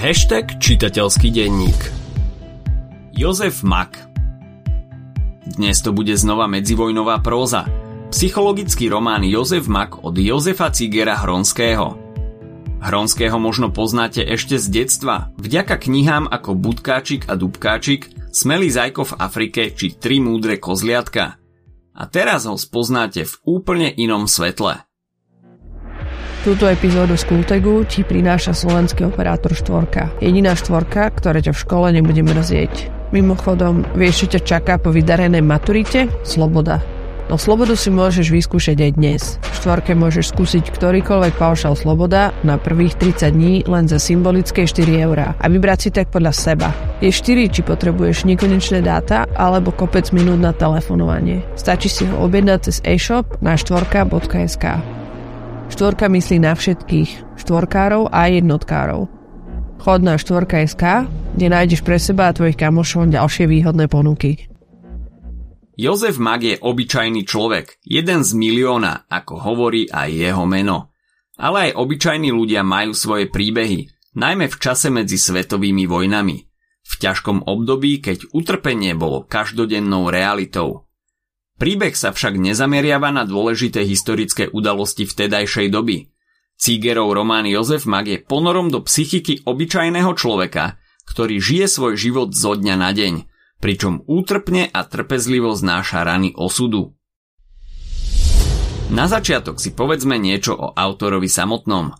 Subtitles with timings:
[0.00, 1.76] Hashtag čitateľský denník
[3.12, 4.00] Jozef Mak
[5.60, 7.68] Dnes to bude znova medzivojnová próza.
[8.08, 12.00] Psychologický román Jozef Mak od Jozefa Cigera Hronského.
[12.80, 19.16] Hronského možno poznáte ešte z detstva, vďaka knihám ako Budkáčik a Dubkáčik, Smelý zajko v
[19.20, 21.36] Afrike či Tri múdre kozliatka.
[21.92, 24.80] A teraz ho spoznáte v úplne inom svetle–
[26.40, 30.08] Túto epizódu z Kultegu ti prináša slovenský operátor štvorka.
[30.24, 32.88] Jediná štvorka, ktorá ťa v škole nebude mrzieť.
[33.12, 36.08] Mimochodom, vieš, čo ťa čaká po vydarenej maturite?
[36.24, 36.80] Sloboda.
[37.28, 39.22] No slobodu si môžeš vyskúšať aj dnes.
[39.36, 44.80] V štvorke môžeš skúsiť ktorýkoľvek paušal sloboda na prvých 30 dní len za symbolické 4
[45.04, 46.72] eurá a vybrať si tak podľa seba.
[47.04, 51.44] Je 4, či potrebuješ nekonečné dáta alebo kopec minút na telefonovanie.
[51.52, 54.99] Stačí si ho objednať cez e-shop na štvorka.sk.
[55.70, 59.06] Štvorka myslí na všetkých, štvorkárov a jednotkárov.
[59.80, 64.50] Chod na štvorka.sk, kde nájdeš pre seba a tvojich kamošov ďalšie výhodné ponuky.
[65.80, 70.92] Jozef Mag je obyčajný človek, jeden z milióna, ako hovorí aj jeho meno.
[71.40, 76.36] Ale aj obyčajní ľudia majú svoje príbehy, najmä v čase medzi svetovými vojnami.
[76.84, 80.89] V ťažkom období, keď utrpenie bolo každodennou realitou.
[81.60, 86.08] Príbeh sa však nezameriava na dôležité historické udalosti vtedajšej doby.
[86.56, 92.56] Cígerov román Jozef Mag je ponorom do psychiky obyčajného človeka, ktorý žije svoj život zo
[92.56, 93.14] dňa na deň,
[93.60, 96.96] pričom útrpne a trpezlivo znáša rany osudu.
[98.88, 101.92] Na začiatok si povedzme niečo o autorovi samotnom.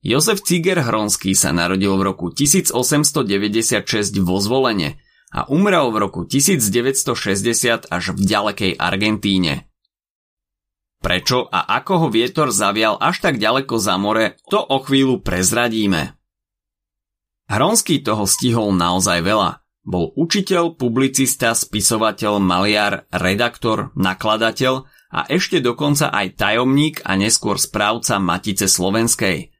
[0.00, 4.96] Jozef Ciger Hronský sa narodil v roku 1896 vo zvolenie–
[5.28, 9.68] a umrel v roku 1960 až v ďalekej Argentíne.
[10.98, 16.18] Prečo a ako ho vietor zavial až tak ďaleko za more, to o chvíľu prezradíme.
[17.48, 19.62] Hronský toho stihol naozaj veľa.
[19.88, 28.20] Bol učiteľ, publicista, spisovateľ, maliar, redaktor, nakladateľ a ešte dokonca aj tajomník a neskôr správca
[28.20, 29.56] Matice Slovenskej.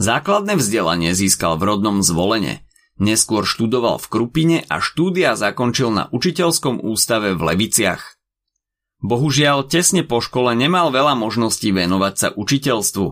[0.00, 2.64] Základné vzdelanie získal v rodnom zvolenie–
[3.00, 8.20] Neskôr študoval v Krupine a štúdia zakončil na učiteľskom ústave v Leviciach.
[9.00, 13.06] Bohužiaľ, tesne po škole nemal veľa možností venovať sa učiteľstvu.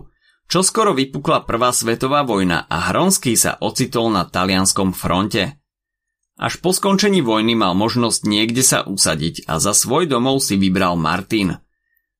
[0.45, 5.57] Čo skoro vypukla prvá svetová vojna a Hronský sa ocitol na talianskom fronte.
[6.37, 11.01] Až po skončení vojny mal možnosť niekde sa usadiť a za svoj domov si vybral
[11.01, 11.57] Martin.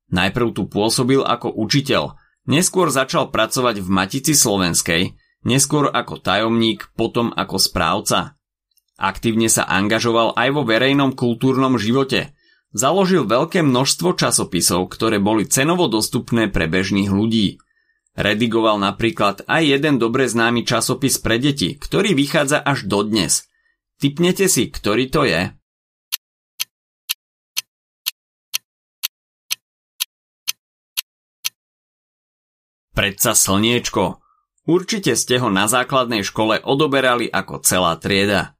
[0.09, 2.17] Najprv tu pôsobil ako učiteľ,
[2.49, 8.39] neskôr začal pracovať v Matici Slovenskej, neskôr ako tajomník, potom ako správca.
[8.99, 12.35] Aktívne sa angažoval aj vo verejnom kultúrnom živote.
[12.75, 17.57] Založil veľké množstvo časopisov, ktoré boli cenovo dostupné pre bežných ľudí.
[18.19, 23.47] Redigoval napríklad aj jeden dobre známy časopis pre deti, ktorý vychádza až dodnes.
[23.97, 25.55] Typnete si, ktorý to je?
[32.91, 34.19] Predsa slniečko.
[34.67, 38.59] Určite ste ho na základnej škole odoberali ako celá trieda.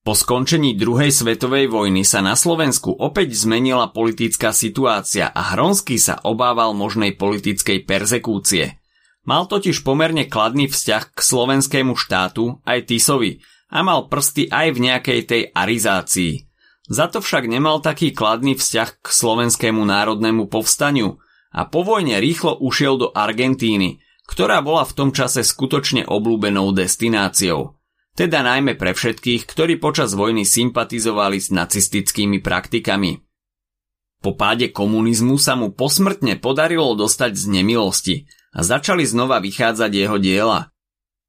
[0.00, 6.16] Po skončení druhej svetovej vojny sa na Slovensku opäť zmenila politická situácia a Hronský sa
[6.24, 8.80] obával možnej politickej perzekúcie.
[9.28, 14.78] Mal totiž pomerne kladný vzťah k slovenskému štátu aj Tisovi a mal prsty aj v
[14.88, 16.48] nejakej tej arizácii.
[16.88, 21.20] Za to však nemal taký kladný vzťah k slovenskému národnému povstaniu
[21.52, 27.74] a po vojne rýchlo ušiel do Argentíny, ktorá bola v tom čase skutočne obľúbenou destináciou.
[28.14, 33.26] Teda najmä pre všetkých, ktorí počas vojny sympatizovali s nacistickými praktikami.
[34.22, 38.16] Po páde komunizmu sa mu posmrtne podarilo dostať z nemilosti
[38.54, 40.70] a začali znova vychádzať jeho diela.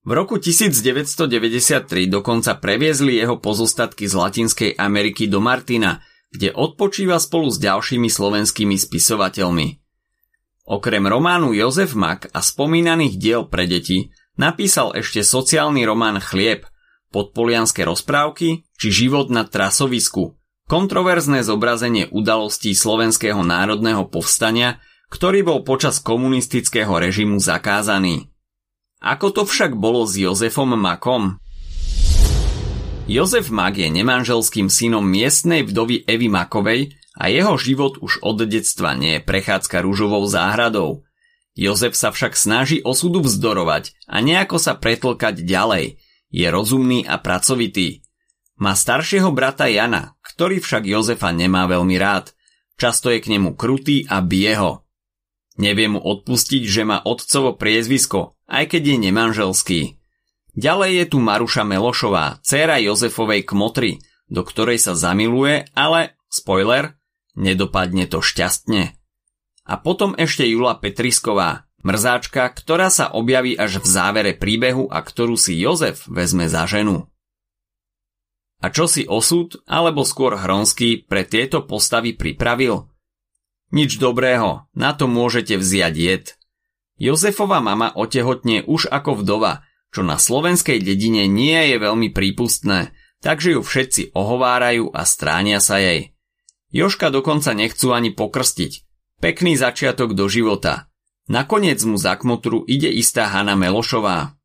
[0.01, 6.01] V roku 1993 dokonca previezli jeho pozostatky z Latinskej Ameriky do Martina,
[6.33, 9.80] kde odpočíva spolu s ďalšími slovenskými spisovateľmi.
[10.61, 16.69] Okrem románu Jozef Mak a spomínaných diel pre deti napísal ešte sociálny román Chlieb,
[17.09, 20.37] podpolianské rozprávky či Život na trasovisku,
[20.69, 24.77] kontroverzné zobrazenie udalostí slovenského národného povstania,
[25.11, 28.31] ktorý bol počas komunistického režimu zakázaný.
[29.01, 31.41] Ako to však bolo s Jozefom Makom?
[33.09, 38.95] Jozef Mak je nemanželským synom miestnej vdovy Evy Makovej, a jeho život už od detstva
[38.95, 41.03] nie je prechádzka rúžovou záhradou.
[41.51, 45.99] Jozef sa však snaží osudu vzdorovať a nejako sa pretlkať ďalej.
[46.31, 48.07] Je rozumný a pracovitý.
[48.55, 52.31] Má staršieho brata Jana, ktorý však Jozefa nemá veľmi rád.
[52.79, 54.73] Často je k nemu krutý a bije ho.
[55.59, 59.81] Nevie mu odpustiť, že má otcovo priezvisko, aj keď je nemanželský.
[60.55, 63.99] Ďalej je tu Maruša Melošová, dcéra Jozefovej kmotry,
[64.31, 67.00] do ktorej sa zamiluje, ale, spoiler,
[67.41, 68.93] nedopadne to šťastne.
[69.65, 75.33] A potom ešte Jula Petrisková, mrzáčka, ktorá sa objaví až v závere príbehu a ktorú
[75.33, 77.09] si Jozef vezme za ženu.
[78.61, 82.85] A čo si osud, alebo skôr Hronský pre tieto postavy pripravil?
[83.73, 86.25] Nič dobrého, na to môžete vziať jed.
[87.01, 92.93] Jozefova mama otehotne už ako vdova, čo na slovenskej dedine nie je veľmi prípustné,
[93.25, 96.10] takže ju všetci ohovárajú a stránia sa jej.
[96.71, 98.71] Joška dokonca nechcú ani pokrstiť.
[99.19, 100.89] Pekný začiatok do života.
[101.29, 104.41] Nakoniec mu za kmotru ide istá Hanna Melošová,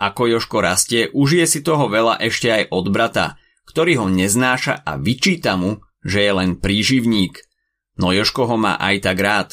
[0.00, 3.36] ako Joško rastie, užije si toho veľa ešte aj od brata,
[3.68, 7.36] ktorý ho neznáša a vyčíta mu, že je len príživník.
[8.00, 9.48] No Joško ho má aj tak rád.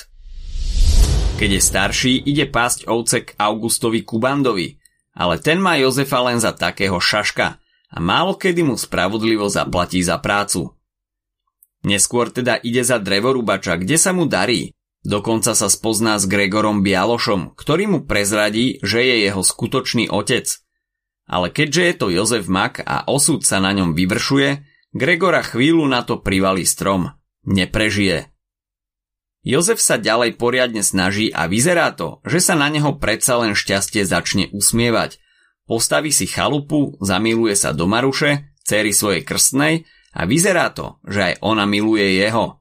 [1.36, 4.80] Keď je starší, ide pásť ovce k Augustovi Kubandovi,
[5.20, 7.60] ale ten má Jozefa len za takého šaška
[7.92, 10.77] a málo kedy mu spravodlivo zaplatí za prácu.
[11.86, 14.78] Neskôr teda ide za drevorubača, kde sa mu darí,
[15.08, 20.52] Dokonca sa spozná s Gregorom Bialošom, ktorý mu prezradí, že je jeho skutočný otec.
[21.32, 26.04] Ale keďže je to Jozef Mak a osud sa na ňom vyvršuje, Gregora chvíľu na
[26.04, 27.16] to privalí strom.
[27.48, 28.36] Neprežije.
[29.48, 34.04] Jozef sa ďalej poriadne snaží a vyzerá to, že sa na neho predsa len šťastie
[34.04, 35.24] začne usmievať.
[35.72, 41.34] Postaví si chalupu, zamiluje sa do Maruše, céry svojej krstnej a vyzerá to, že aj
[41.46, 42.58] ona miluje jeho.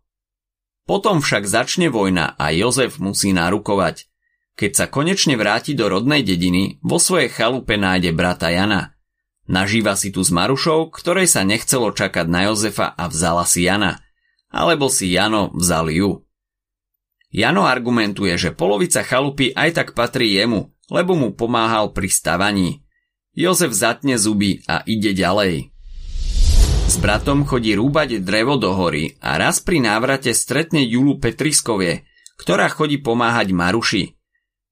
[0.84, 4.06] Potom však začne vojna a Jozef musí narukovať.
[4.56, 8.94] Keď sa konečne vráti do rodnej dediny, vo svojej chalupe nájde brata Jana.
[9.48, 14.04] Nažíva si tu s Marušou, ktorej sa nechcelo čakať na Jozefa a vzala si Jana.
[14.52, 16.24] Alebo si Jano vzal ju.
[17.34, 22.80] Jano argumentuje, že polovica chalupy aj tak patrí jemu, lebo mu pomáhal pri stavaní.
[23.36, 25.75] Jozef zatne zuby a ide ďalej.
[26.96, 32.08] S bratom chodí rúbať drevo do hory a raz pri návrate stretne Julu Petriskovie,
[32.40, 34.16] ktorá chodí pomáhať Maruši.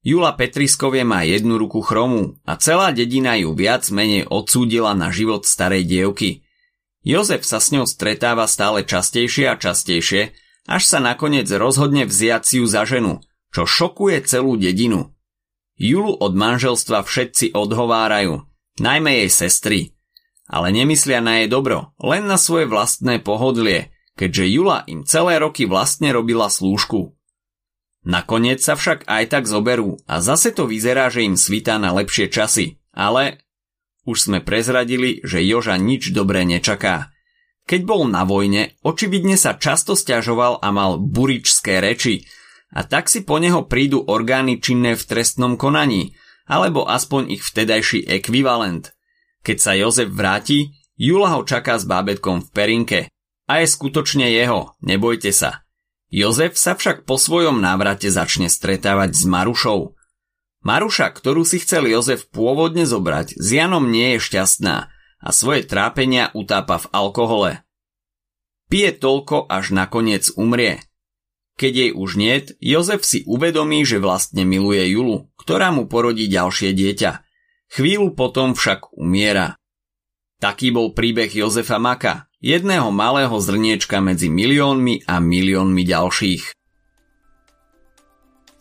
[0.01, 5.45] Jula Petriskovie má jednu ruku chromu a celá dedina ju viac menej odsúdila na život
[5.45, 6.41] starej dievky.
[7.05, 10.33] Jozef sa s ňou stretáva stále častejšie a častejšie,
[10.65, 13.21] až sa nakoniec rozhodne vziať si ju za ženu,
[13.53, 15.13] čo šokuje celú dedinu.
[15.77, 18.49] Julu od manželstva všetci odhovárajú,
[18.81, 19.79] najmä jej sestry–
[20.45, 25.65] ale nemyslia na jej dobro, len na svoje vlastné pohodlie, keďže Jula im celé roky
[25.65, 27.17] vlastne robila slúžku.
[28.05, 32.29] Nakoniec sa však aj tak zoberú a zase to vyzerá, že im svítá na lepšie
[32.29, 33.41] časy, ale
[34.05, 37.09] už sme prezradili, že Joža nič dobré nečaká.
[37.65, 42.29] Keď bol na vojne, očividne sa často stiažoval a mal buričské reči
[42.69, 46.13] a tak si po neho prídu orgány činné v trestnom konaní,
[46.45, 48.94] alebo aspoň ich vtedajší ekvivalent.
[49.45, 52.99] Keď sa Jozef vráti, Jula ho čaká s bábetkom v perinke.
[53.45, 55.61] A je skutočne jeho, nebojte sa.
[56.09, 59.93] Jozef sa však po svojom návrate začne stretávať s Marušou.
[60.65, 64.89] Maruša, ktorú si chcel Jozef pôvodne zobrať, s Janom nie je šťastná
[65.21, 67.51] a svoje trápenia utápa v alkohole.
[68.65, 70.81] Pije toľko, až nakoniec umrie.
[71.61, 76.73] Keď jej už niet, Jozef si uvedomí, že vlastne miluje Julu, ktorá mu porodí ďalšie
[76.73, 77.24] dieťa.
[77.71, 79.57] Chvíľu potom však umiera.
[80.37, 86.43] Taký bol príbeh Jozefa Maka, jedného malého zrniečka medzi miliónmi a miliónmi ďalších.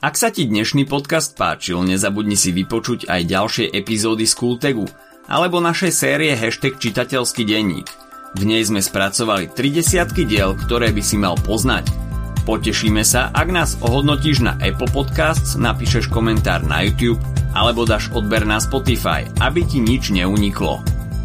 [0.04, 4.84] Ak sa ti dnešný podcast páčil, nezabudni si vypočuť aj ďalšie epizódy z Kultegu
[5.24, 7.88] alebo našej série hashtag čitateľský denník.
[8.36, 11.88] V nej sme spracovali 30 diel, ktoré by si mal poznať.
[12.44, 18.44] Potešíme sa, ak nás ohodnotíš na Apple Podcasts, napíšeš komentár na YouTube alebo dáš odber
[18.44, 20.82] na Spotify, aby ti nič neuniklo.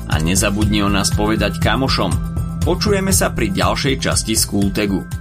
[0.09, 2.13] A nezabudni o nás povedať kamošom.
[2.63, 5.18] Počujeme sa pri ďalšej časti Skultegu.